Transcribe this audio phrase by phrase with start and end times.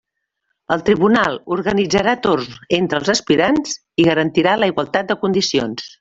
[0.75, 5.93] El tribunal organitzarà torns entre els aspirants i garantirà la igualtat de condicions.